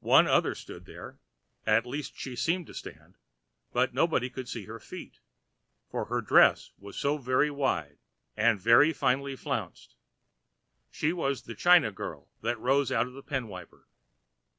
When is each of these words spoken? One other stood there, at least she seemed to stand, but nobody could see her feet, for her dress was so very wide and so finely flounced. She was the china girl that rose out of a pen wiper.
One 0.00 0.26
other 0.26 0.54
stood 0.54 0.86
there, 0.86 1.18
at 1.66 1.84
least 1.84 2.16
she 2.16 2.36
seemed 2.36 2.66
to 2.68 2.72
stand, 2.72 3.18
but 3.70 3.92
nobody 3.92 4.30
could 4.30 4.48
see 4.48 4.64
her 4.64 4.80
feet, 4.80 5.20
for 5.90 6.06
her 6.06 6.22
dress 6.22 6.70
was 6.78 6.96
so 6.96 7.18
very 7.18 7.50
wide 7.50 7.98
and 8.34 8.62
so 8.62 8.92
finely 8.94 9.36
flounced. 9.36 9.94
She 10.90 11.12
was 11.12 11.42
the 11.42 11.54
china 11.54 11.92
girl 11.92 12.30
that 12.40 12.58
rose 12.58 12.90
out 12.90 13.08
of 13.08 13.14
a 13.14 13.22
pen 13.22 13.46
wiper. 13.46 13.86